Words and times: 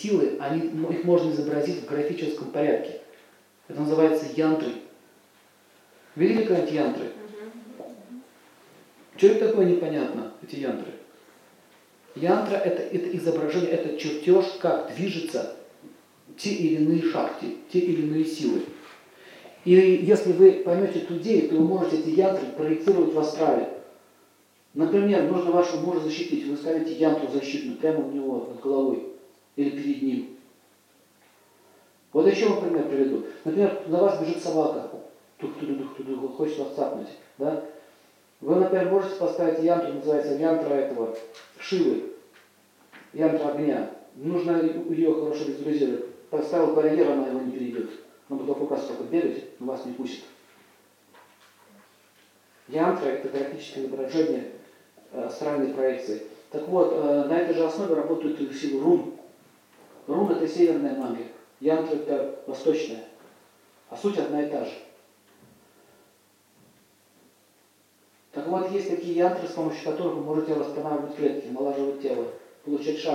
силы, 0.00 0.36
они, 0.40 0.68
их 0.92 1.04
можно 1.04 1.30
изобразить 1.32 1.82
в 1.82 1.86
графическом 1.86 2.50
порядке. 2.50 3.00
Это 3.68 3.80
называется 3.80 4.26
янтры. 4.34 4.72
Видели 6.16 6.44
когда-нибудь 6.44 6.72
янтры? 6.72 7.06
Что 9.16 9.26
это 9.28 9.48
такое 9.48 9.66
непонятно, 9.66 10.32
эти 10.42 10.56
янтры? 10.56 10.92
Янтра 12.16 12.56
это, 12.56 12.82
это 12.82 13.16
изображение, 13.16 13.70
это 13.70 13.96
чертеж, 13.96 14.44
как 14.60 14.92
движется 14.94 15.56
те 16.36 16.50
или 16.50 16.82
иные 16.82 17.02
шахты, 17.02 17.56
те 17.72 17.78
или 17.78 18.02
иные 18.02 18.24
силы. 18.24 18.62
И 19.64 19.72
если 19.72 20.32
вы 20.32 20.52
поймете 20.64 21.00
эту 21.00 21.18
идею, 21.18 21.48
то 21.50 21.56
вы 21.56 21.64
можете 21.64 21.98
эти 21.98 22.10
янтры 22.10 22.46
проектировать 22.56 23.12
в 23.12 23.18
астрале. 23.18 23.68
Например, 24.72 25.24
нужно 25.24 25.50
вашего 25.50 25.80
мужа 25.80 26.00
защитить, 26.00 26.46
вы 26.46 26.56
ставите 26.56 26.94
янтру 26.94 27.28
защитную 27.28 27.76
прямо 27.76 28.06
у 28.06 28.10
него 28.10 28.46
над 28.48 28.60
головой 28.60 29.10
Вот 32.20 32.30
еще 32.30 32.50
вам 32.50 32.60
пример 32.60 32.86
приведу. 32.86 33.24
Например, 33.46 33.82
на 33.86 33.98
вас 33.98 34.20
бежит 34.20 34.42
собака, 34.42 34.90
тух 35.38 35.54
тух 35.54 35.68
тух 35.68 35.96
тух 35.96 36.06
тух 36.06 36.36
хочет 36.36 36.58
вас 36.58 36.74
цапнуть. 36.74 37.08
Да? 37.38 37.64
Вы, 38.42 38.56
например, 38.56 38.90
можете 38.90 39.14
поставить 39.14 39.64
янтру, 39.64 39.94
называется 39.94 40.34
янтра 40.34 40.74
этого, 40.74 41.16
Шивы, 41.58 42.12
янтра 43.14 43.52
огня. 43.52 43.90
Нужно 44.16 44.60
ее 44.60 45.14
хорошо 45.14 45.44
визуализировать. 45.44 46.10
Поставил 46.28 46.74
барьер, 46.74 47.10
она 47.10 47.28
его 47.28 47.40
не 47.40 47.52
перейдет. 47.52 47.88
Он 48.28 48.36
будет 48.36 48.48
вокруг 48.48 48.72
вас 48.72 48.84
только 48.84 49.04
бегать, 49.04 49.58
но 49.58 49.72
вас 49.72 49.86
не 49.86 49.94
пустит. 49.94 50.24
Янтра– 52.68 53.06
это 53.08 53.30
графическое 53.30 53.84
изображение 53.84 54.52
э, 55.12 55.24
астральной 55.24 55.72
проекции. 55.72 56.24
Так 56.50 56.68
вот, 56.68 56.92
э, 56.92 57.24
на 57.30 57.38
этой 57.38 57.54
же 57.54 57.64
основе 57.64 57.94
работают 57.94 58.38
силы 58.52 58.82
рун. 58.82 59.14
Рун– 60.06 60.30
это 60.32 60.46
северная 60.46 60.94
магия. 60.94 61.28
Янтра– 61.60 61.96
это 61.96 62.42
восточная. 62.46 63.04
А 63.90 63.96
суть 63.96 64.18
одна 64.18 64.42
и 64.42 64.50
та 64.50 64.64
же. 64.64 64.72
Так 68.32 68.46
вот, 68.46 68.70
есть 68.70 68.88
такие 68.88 69.14
янтры, 69.14 69.46
с 69.46 69.52
помощью 69.52 69.84
которых 69.84 70.16
вы 70.16 70.22
можете 70.22 70.54
восстанавливать 70.54 71.16
клетки, 71.16 71.48
налаживать 71.48 72.00
тело, 72.00 72.26
получать 72.64 72.98
шахты. 72.98 73.10